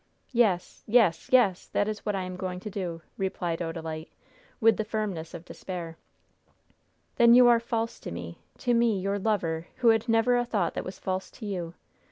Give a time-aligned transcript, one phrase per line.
[0.31, 1.67] "Yes, yes, yes!
[1.67, 4.09] that is what I am going to do!" replied Odalite,
[4.59, 5.95] with the firmness of despair.
[7.17, 10.73] "Then you are false to me to me, your lover, who had never a thought
[10.73, 11.75] that was false to you!